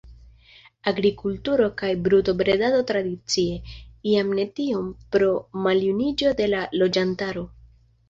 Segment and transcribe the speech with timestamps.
[0.91, 3.61] Agrikulturo kaj brutobredado tradicie,
[4.15, 5.31] jam ne tiom pro
[5.71, 7.51] maljuniĝo de la loĝantaro.